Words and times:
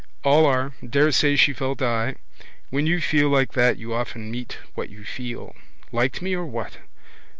All 0.23 0.47
are. 0.47 0.73
Daresay 0.83 1.35
she 1.35 1.53
felt 1.53 1.79
I. 1.79 2.15
When 2.71 2.87
you 2.87 2.99
feel 2.99 3.29
like 3.29 3.51
that 3.51 3.77
you 3.77 3.93
often 3.93 4.31
meet 4.31 4.57
what 4.73 4.89
you 4.89 5.03
feel. 5.03 5.55
Liked 5.91 6.23
me 6.23 6.33
or 6.33 6.47
what? 6.47 6.79